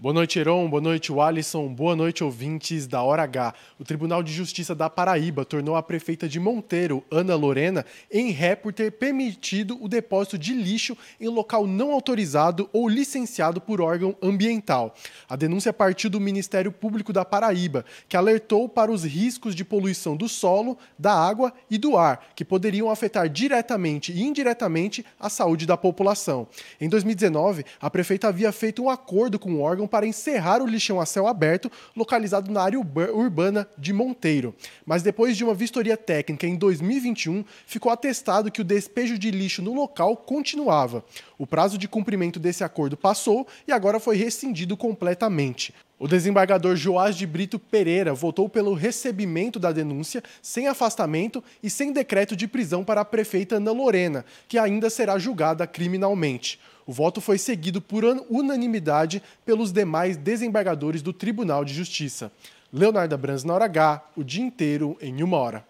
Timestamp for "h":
3.24-3.52, 63.66-64.02